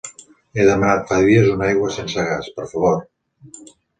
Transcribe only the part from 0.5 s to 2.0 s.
He demanat fa dies una aigua